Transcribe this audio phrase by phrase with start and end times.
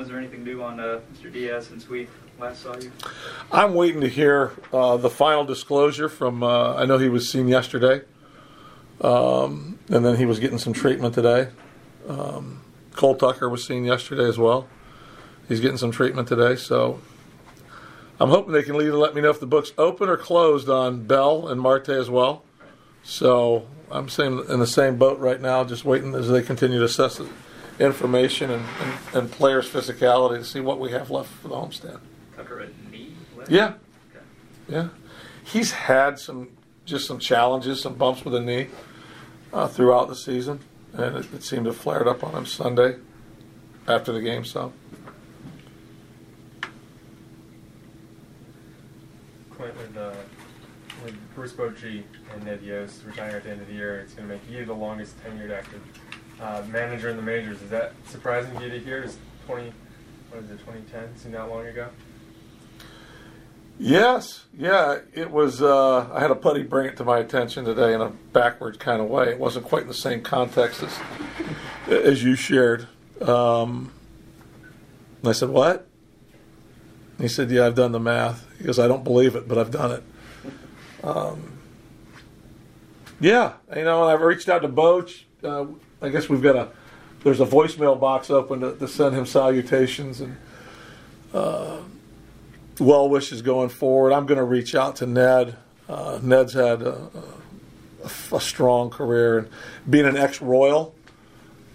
[0.00, 1.32] Is there anything new on uh, Mr.
[1.32, 2.08] Diaz since we
[2.38, 2.90] last saw you?
[3.52, 6.42] I'm waiting to hear uh, the final disclosure from.
[6.42, 8.02] Uh, I know he was seen yesterday,
[9.00, 11.48] um, and then he was getting some treatment today.
[12.08, 12.62] Um,
[12.92, 14.68] Cole Tucker was seen yesterday as well.
[15.48, 17.00] He's getting some treatment today, so
[18.18, 21.04] I'm hoping they can either let me know if the book's open or closed on
[21.04, 22.42] Bell and Marte as well.
[23.02, 27.18] So I'm in the same boat right now, just waiting as they continue to assess
[27.18, 27.28] the
[27.78, 32.00] information and, and, and players' physicality to see what we have left for the homestand.
[32.36, 33.14] Tucker a knee?
[33.36, 33.50] left?
[33.50, 33.74] Yeah,
[34.14, 34.24] Okay.
[34.68, 34.88] yeah.
[35.44, 36.50] He's had some
[36.84, 38.68] just some challenges, some bumps with the knee
[39.52, 40.60] uh, throughout the season,
[40.92, 42.96] and it, it seemed to have flared up on him Sunday
[43.88, 44.44] after the game.
[44.44, 44.72] So
[49.50, 50.12] Clint, with, uh,
[51.04, 52.02] with Bruce Bochy
[52.32, 54.64] and Ned Yost retiring at the end of the year, it's going to make you
[54.64, 55.82] the longest tenured active
[56.40, 57.60] uh, manager in the majors.
[57.62, 59.02] Is that surprising to you to hear?
[59.02, 59.72] Is 20,
[60.30, 61.16] what is it, 2010?
[61.16, 61.88] Seemed that long ago?
[63.78, 65.60] yes, yeah, it was.
[65.60, 69.00] Uh, I had a buddy bring it to my attention today in a backwards kind
[69.00, 69.30] of way.
[69.30, 70.98] It wasn't quite in the same context as
[71.88, 72.86] as you shared.
[73.20, 73.92] Um,
[75.20, 75.88] and I said, "What?"
[77.18, 79.70] He said, "Yeah, I've done the math." He goes, "I don't believe it, but I've
[79.70, 80.02] done it."
[81.02, 81.58] Um,
[83.20, 85.24] yeah, you know, I've reached out to Boch.
[85.42, 85.66] Uh,
[86.04, 86.68] I guess we've got a
[87.22, 90.36] there's a voicemail box open to, to send him salutations and
[91.32, 91.78] uh,
[92.78, 94.12] well wishes going forward.
[94.12, 95.56] I'm going to reach out to Ned.
[95.88, 97.10] Uh, Ned's had a,
[98.02, 99.48] a, a strong career, and
[99.88, 100.94] being an ex-royal,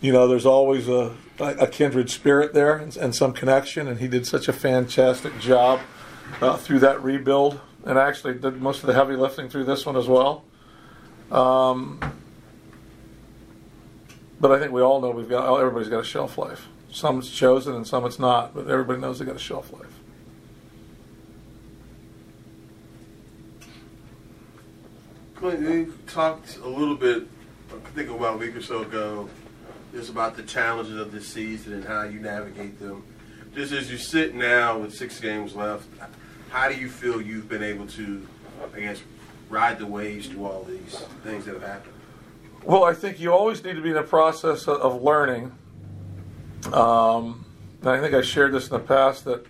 [0.00, 3.88] you know, there's always a, a kindred spirit there and, and some connection.
[3.88, 5.80] And he did such a fantastic job
[6.42, 9.96] uh, through that rebuild, and actually did most of the heavy lifting through this one
[9.96, 10.44] as well.
[11.30, 12.00] Um,
[14.40, 16.68] but I think we all know we've got everybody's got a shelf life.
[16.90, 19.92] Some it's chosen and some it's not, but everybody knows they got a shelf life.
[25.34, 27.24] Clint, you talked a little bit,
[27.70, 29.28] I think about a week or so ago,
[29.92, 33.04] just about the challenges of this season and how you navigate them.
[33.54, 35.86] Just as you sit now with six games left,
[36.50, 38.26] how do you feel you've been able to,
[38.74, 39.00] I guess,
[39.48, 41.94] ride the waves through all these things that have happened?
[42.64, 45.52] Well, I think you always need to be in a process of, of learning.
[46.72, 47.46] Um,
[47.80, 49.46] and I think I shared this in the past that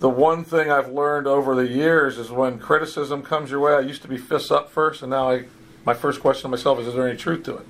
[0.00, 3.72] the one thing I've learned over the years is when criticism comes your way.
[3.74, 5.44] I used to be fists up first, and now I,
[5.84, 7.66] my first question to myself is: Is there any truth to it?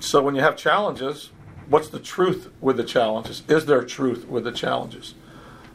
[0.00, 1.30] So when you have challenges,
[1.68, 3.42] what's the truth with the challenges?
[3.48, 5.14] Is there truth with the challenges?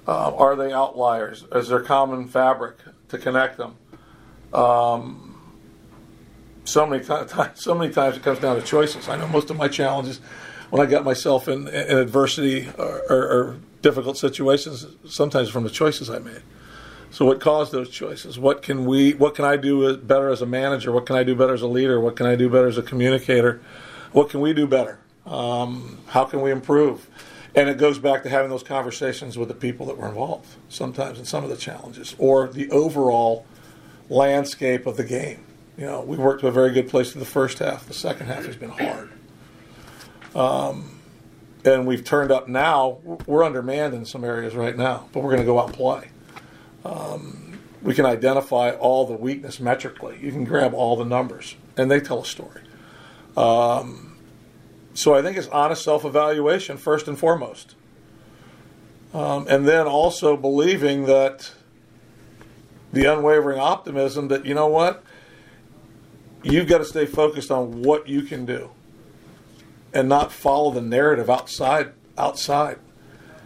[0.08, 1.46] Uh, are they outliers?
[1.52, 2.78] Is there common fabric
[3.10, 3.76] to connect them?
[4.54, 5.35] Um,
[6.66, 9.08] so many times, so many times it comes down to choices.
[9.08, 10.20] I know most of my challenges
[10.70, 15.70] when I got myself in, in adversity or, or, or difficult situations, sometimes from the
[15.70, 16.42] choices I made.
[17.12, 18.38] So, what caused those choices?
[18.38, 19.14] What can we?
[19.14, 20.92] What can I do better as a manager?
[20.92, 22.00] What can I do better as a leader?
[22.02, 23.62] What can I do better as a communicator?
[24.12, 25.00] What can we do better?
[25.26, 27.08] Um, how can we improve?
[27.56, 31.18] And it goes back to having those conversations with the people that were involved, sometimes
[31.18, 33.46] in some of the challenges, or the overall
[34.10, 35.45] landscape of the game.
[35.78, 37.86] You know, we worked to a very good place in the first half.
[37.88, 39.10] The second half has been hard.
[40.34, 41.00] Um,
[41.66, 43.00] and we've turned up now.
[43.26, 46.10] We're undermanned in some areas right now, but we're going to go out and play.
[46.86, 50.18] Um, we can identify all the weakness metrically.
[50.22, 52.62] You can grab all the numbers, and they tell a story.
[53.36, 54.18] Um,
[54.94, 57.76] so I think it's honest self evaluation first and foremost.
[59.14, 61.52] Um, and then also believing that
[62.92, 65.05] the unwavering optimism that, you know what,
[66.46, 68.70] you've got to stay focused on what you can do
[69.94, 72.80] and not follow the narrative outside outside.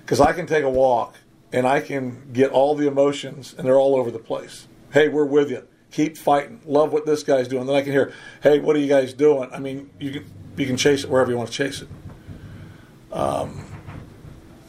[0.02, 1.16] Because i can take a walk
[1.52, 4.68] and i can get all the emotions and they're all over the place.
[4.92, 6.62] Hey we're with you keep fighting.
[6.66, 7.66] Love what this guy's doing.
[7.66, 9.50] Then i can hear hey what are you guys doing?
[9.54, 10.26] I mean you can
[10.58, 11.88] you can chase it wherever you want to chase it.
[13.12, 13.66] Um,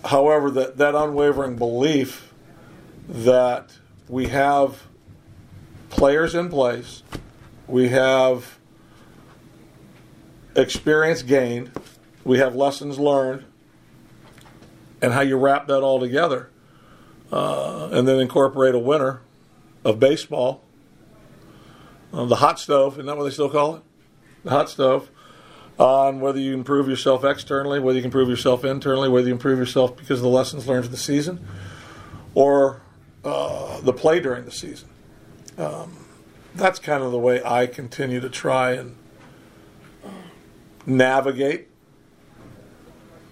[0.04, 2.32] however that that unwavering belief
[3.09, 3.72] that
[4.09, 4.84] we have
[5.91, 7.03] players in place
[7.70, 8.58] we have
[10.56, 11.70] experience gained,
[12.24, 13.44] we have lessons learned,
[15.00, 16.50] and how you wrap that all together,
[17.30, 19.20] uh, and then incorporate a winner
[19.84, 20.62] of baseball,
[22.12, 23.82] uh, the hot stove, isn't that what they still call it?
[24.42, 25.10] The hot stove.
[25.78, 29.58] On whether you improve yourself externally, whether you can improve yourself internally, whether you improve
[29.58, 31.46] yourself because of the lessons learned in the season,
[32.34, 32.82] or
[33.24, 34.90] uh, the play during the season.
[35.56, 35.96] Um,
[36.54, 38.97] that's kind of the way I continue to try and
[40.86, 41.68] navigate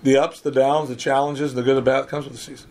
[0.02, 2.70] the ups, the downs, the challenges, the good and bad that comes with the season.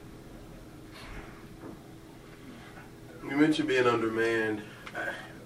[3.24, 4.62] You mentioned being undermanned,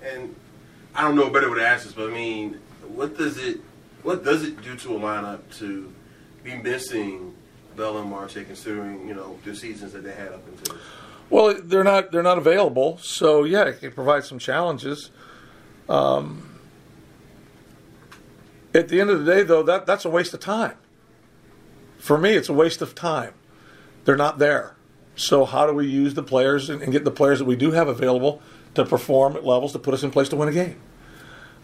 [0.03, 0.35] and
[0.93, 3.61] I don't know better way to ask this, but I mean, what does it
[4.03, 5.91] what does it do to a lineup to
[6.43, 7.35] be missing
[7.75, 10.77] Bell and Marte, considering you know the seasons that they had up until?
[11.31, 15.11] Well, they're not they're not available, so yeah, it can provide some challenges.
[15.87, 16.59] Um,
[18.73, 20.75] at the end of the day, though, that that's a waste of time.
[21.97, 23.33] For me, it's a waste of time.
[24.03, 24.75] They're not there.
[25.15, 27.71] So how do we use the players and, and get the players that we do
[27.71, 28.41] have available
[28.73, 30.81] to perform at levels to put us in place to win a game?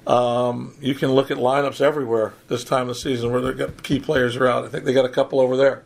[0.05, 3.99] Um, you can look at lineups everywhere this time of the season where got key
[3.99, 4.63] players are out.
[4.63, 5.83] I think they got a couple over there.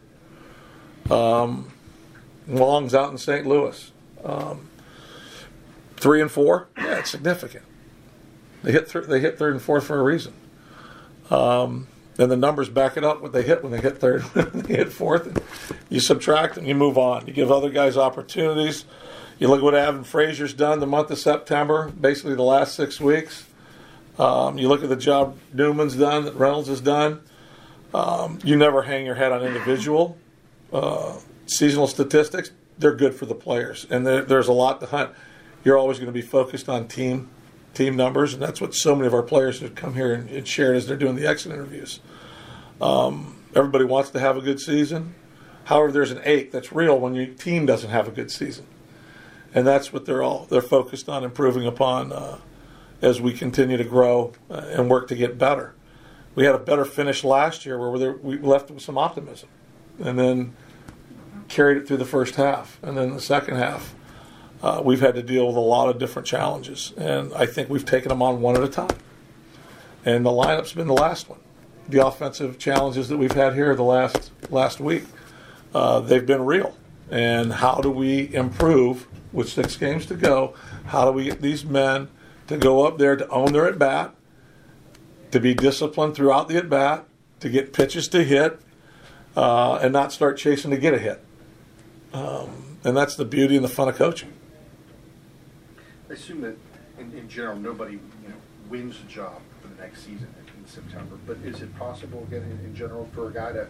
[1.10, 1.72] Um,
[2.48, 3.46] Long's out in St.
[3.46, 3.92] Louis.
[4.24, 4.70] Um,
[5.98, 7.64] three and four, yeah, it's significant.
[8.64, 10.34] They hit th- they hit third and fourth for a reason.
[11.30, 14.76] Um, and the numbers back it up what they hit when they hit third, they
[14.76, 15.28] hit fourth.
[15.28, 15.42] And
[15.90, 17.26] you subtract and you move on.
[17.26, 18.86] You give other guys opportunities.
[19.40, 23.00] You look at what Adam Frazier's done the month of September, basically the last six
[23.00, 23.46] weeks.
[24.20, 27.22] Um, you look at the job Newman's done, that Reynolds has done.
[27.94, 30.18] Um, you never hang your head on individual
[30.72, 31.18] uh,
[31.52, 32.52] seasonal statistics.
[32.78, 35.12] They're good for the players, and there, there's a lot to hunt.
[35.64, 37.30] You're always going to be focused on team
[37.74, 40.48] team numbers, and that's what so many of our players have come here and, and
[40.48, 42.00] shared as they're doing the exit interviews.
[42.82, 45.16] Um, everybody wants to have a good season.
[45.66, 48.66] However, there's an ache that's real when your team doesn't have a good season,
[49.54, 52.40] and that's what they're all they're focused on improving upon uh,
[53.02, 55.76] as we continue to grow uh, and work to get better.
[56.34, 59.50] We had a better finish last year where we left with some optimism,
[60.00, 60.56] and then
[61.52, 63.94] carried it through the first half, and then the second half
[64.64, 67.86] uh, we've had to deal with a lot of different challenges, and I think we've
[67.86, 68.98] taken them on one at a time.
[70.06, 71.40] And the lineup's been the last one.
[71.90, 75.04] The offensive challenges that we've had here the last last week,
[75.74, 76.76] uh, they've been real.
[77.10, 80.56] And how do we improve with six games to go?
[80.86, 82.10] How do we get these men
[82.48, 84.16] to go up there to own their at bat,
[85.32, 87.06] to be disciplined throughout the at bat,
[87.42, 88.60] to get pitches to hit,
[89.36, 91.24] uh, and not start chasing to get a hit?
[92.14, 94.34] Um, and that's the beauty and the fun of coaching.
[96.10, 96.58] I assume that
[97.00, 98.00] in, in general, nobody, you
[98.30, 98.36] know,
[98.70, 100.28] wins a job for the next season
[100.58, 101.18] in September.
[101.26, 103.68] But is it possible, again, in, in general, for a guy to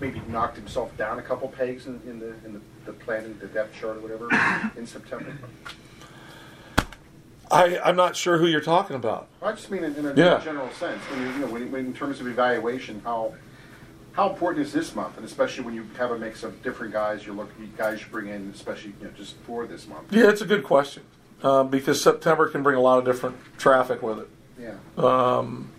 [0.00, 3.46] maybe knocked himself down a couple pegs in, in the in the, the planning, the
[3.46, 4.28] depth chart or whatever
[4.76, 5.32] in September?
[7.50, 9.28] I, I'm not sure who you're talking about.
[9.42, 10.40] I just mean in, in a Yeah.
[10.40, 13.34] general sense, when you, you know, when, when in terms of evaluation, how
[14.12, 17.24] how important is this month, and especially when you have a mix of different guys,
[17.24, 20.12] you're looking guys you bring in, especially you know just for this month.
[20.12, 21.02] Yeah, it's a good question
[21.42, 24.28] uh, because September can bring a lot of different traffic with it.
[24.58, 24.74] Yeah.
[24.96, 25.70] Um,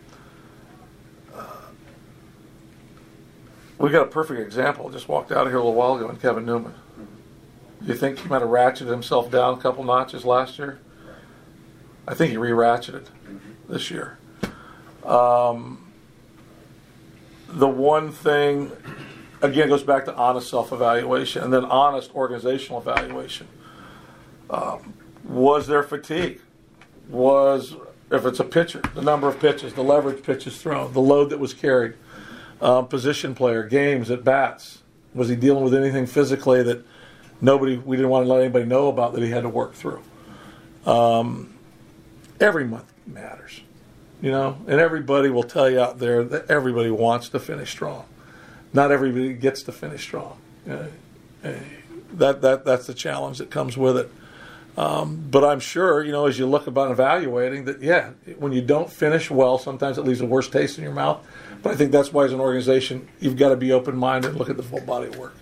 [1.33, 1.45] uh,
[3.77, 4.89] we got a perfect example.
[4.89, 6.73] Just walked out of here a little while ago, and Kevin Newman.
[7.81, 10.79] Do you think he might have ratcheted himself down a couple notches last year?
[12.07, 13.07] I think he re-ratcheted
[13.67, 14.17] this year.
[15.03, 15.82] Um,
[17.53, 18.71] the one thing,
[19.41, 23.47] again, goes back to honest self-evaluation and then honest organizational evaluation.
[24.49, 26.41] Um, was there fatigue?
[27.09, 27.75] Was
[28.11, 31.39] if it's a pitcher, the number of pitches, the leverage pitches thrown, the load that
[31.39, 31.95] was carried,
[32.61, 34.83] um, position player, games at bats.
[35.13, 36.85] Was he dealing with anything physically that
[37.41, 40.01] nobody we didn't want to let anybody know about that he had to work through?
[40.85, 41.53] Um,
[42.39, 43.61] every month matters,
[44.23, 48.05] you know, and everybody will tell you out there that everybody wants to finish strong.
[48.71, 50.37] Not everybody gets to finish strong.
[50.67, 50.85] Uh,
[51.43, 51.51] uh,
[52.13, 54.09] that that that's the challenge that comes with it.
[54.77, 58.61] Um, but I'm sure, you know, as you look about evaluating that, yeah, when you
[58.61, 61.23] don't finish well, sometimes it leaves a worse taste in your mouth.
[61.61, 64.39] But I think that's why, as an organization, you've got to be open minded and
[64.39, 65.35] look at the full body of work.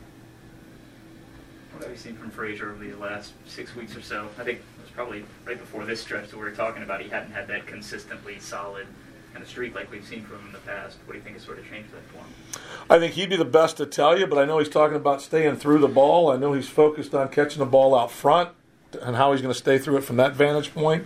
[1.90, 4.30] You seen from Frazier over the last six weeks or so?
[4.40, 7.02] I think it was probably right before this stretch that we were talking about.
[7.02, 8.88] He hadn't had that consistently solid
[9.34, 10.98] kind of streak like we've seen from him in the past.
[11.06, 12.62] What do you think has sort of changed that for him?
[12.90, 15.22] I think he'd be the best to tell you, but I know he's talking about
[15.22, 16.32] staying through the ball.
[16.32, 18.50] I know he's focused on catching the ball out front
[19.02, 21.06] and how he's going to stay through it from that vantage point.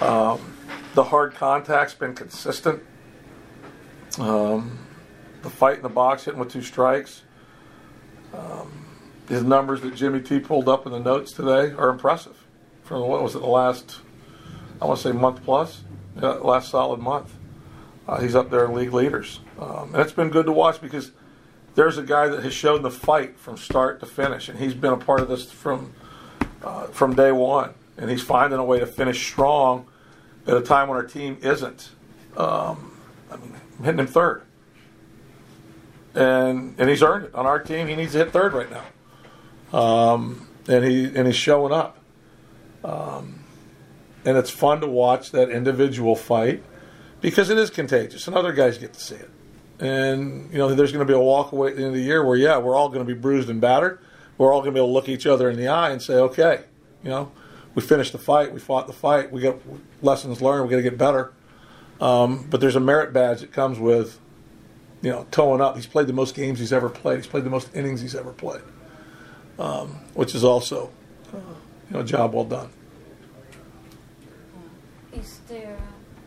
[0.00, 0.54] Um,
[0.94, 2.82] the hard contact's been consistent.
[4.18, 4.78] Um,
[5.42, 7.22] the fight in the box, hitting with two strikes.
[8.32, 8.83] Um,
[9.28, 12.36] his numbers that Jimmy T pulled up in the notes today are impressive.
[12.82, 13.98] From what was it, the last,
[14.80, 15.82] I want to say month plus,
[16.20, 17.34] yeah, last solid month.
[18.06, 19.40] Uh, he's up there in league leaders.
[19.58, 21.10] Um, and it's been good to watch because
[21.74, 24.92] there's a guy that has shown the fight from start to finish, and he's been
[24.92, 25.94] a part of this from
[26.62, 27.74] uh, from day one.
[27.96, 29.86] And he's finding a way to finish strong
[30.46, 31.90] at a time when our team isn't.
[32.36, 32.92] Um,
[33.30, 34.42] I mean, I'm hitting him third.
[36.14, 37.86] and and he's earned it on our team.
[37.88, 38.84] He needs to hit third right now,
[39.74, 41.98] um, and he and he's showing up.
[42.84, 43.40] Um,
[44.24, 46.62] and it's fun to watch that individual fight
[47.20, 49.30] because it is contagious, and other guys get to see it.
[49.80, 52.02] And you know, there's going to be a walk away at the end of the
[52.02, 53.98] year where, yeah, we're all going to be bruised and battered.
[54.38, 56.14] We're all going to be able to look each other in the eye and say,
[56.14, 56.64] okay,
[57.02, 57.32] you know,
[57.74, 59.56] we finished the fight, we fought the fight, we got
[60.02, 61.32] lessons learned, we got to get better.
[62.00, 64.20] Um, but there's a merit badge that comes with,
[65.02, 65.76] you know, towing up.
[65.76, 67.16] He's played the most games he's ever played.
[67.16, 68.62] He's played the most innings he's ever played,
[69.58, 70.90] um, which is also,
[71.32, 72.70] uh, you know, a job well done.
[75.12, 75.78] Is there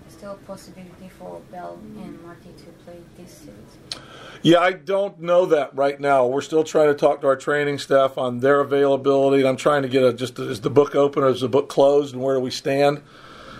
[0.08, 4.04] still a possibility for Bell and Marte to play this series?
[4.42, 6.26] Yeah, I don't know that right now.
[6.26, 9.82] We're still trying to talk to our training staff on their availability, and I'm trying
[9.82, 12.36] to get a just is the book open or is the book closed, and where
[12.36, 13.02] do we stand?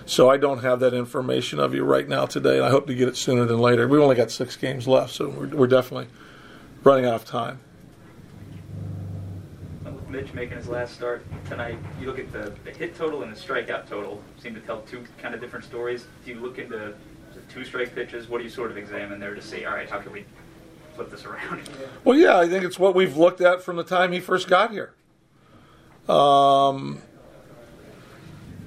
[0.06, 2.96] So I don't have that information of you right now today, and I hope to
[2.96, 3.88] get it sooner than later.
[3.88, 6.08] We've only got six games left, so we're, we're definitely
[6.84, 7.60] running out of time.
[10.08, 13.36] With Mitch making his last start tonight, you look at the, the hit total and
[13.36, 16.06] the strikeout total seem to tell two kind of different stories.
[16.24, 16.94] Do you look into the
[17.54, 18.30] two strike pitches?
[18.30, 20.26] What do you sort of examine there to see, all right, how can we
[20.96, 21.70] flip this around?
[22.04, 24.72] Well, yeah, I think it's what we've looked at from the time he first got
[24.72, 24.94] here.
[26.08, 27.02] Um,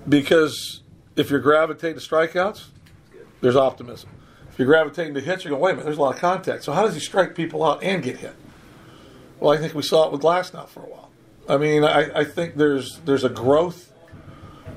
[0.06, 0.82] because
[1.16, 2.66] if you're gravitating to strikeouts,
[3.40, 4.10] there's optimism.
[4.50, 6.64] If you're gravitating to hits, you go, wait a minute, there's a lot of contact.
[6.64, 8.34] So how does he strike people out and get hit?
[9.38, 11.09] Well, I think we saw it with Glasnow for a while.
[11.50, 13.92] I mean, I, I think there's there's a growth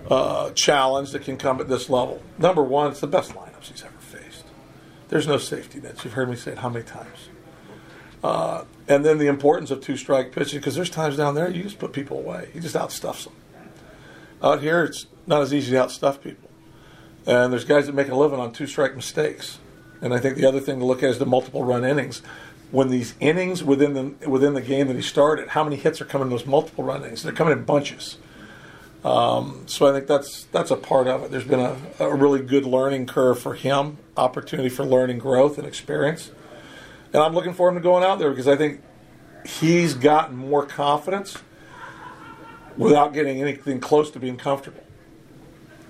[0.10, 2.22] uh, challenge that can come at this level.
[2.40, 4.46] Number one, it's the best lineups he's ever faced.
[5.10, 6.04] There's no safety nets.
[6.04, 7.30] You've heard me say it how many times?
[8.24, 11.62] Uh, and then the importance of two strike pitching because there's times down there you
[11.62, 12.50] just put people away.
[12.56, 13.34] You just outstuffs them.
[14.42, 16.50] Out here, it's not as easy to outstuff people.
[17.28, 19.60] And there's guys that make a living on two strike mistakes.
[20.02, 22.24] And I think the other thing to look at is the multiple run innings.
[22.74, 26.06] When these innings within the within the game that he started, how many hits are
[26.06, 27.22] coming in those multiple run innings?
[27.22, 28.18] They're coming in bunches.
[29.06, 31.30] Um, so I think that's that's a part of it.
[31.30, 35.68] There's been a, a really good learning curve for him, opportunity for learning, growth, and
[35.68, 36.32] experience.
[37.14, 38.82] And I'm looking for him to going out there because I think
[39.46, 41.38] he's gotten more confidence
[42.76, 44.84] without getting anything close to being comfortable.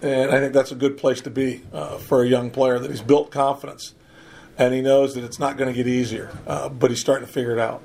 [0.02, 2.92] And I think that's a good place to be uh, for a young player that
[2.92, 3.94] he's built confidence
[4.58, 7.32] and he knows that it's not going to get easier, uh, but he's starting to
[7.32, 7.82] figure it out.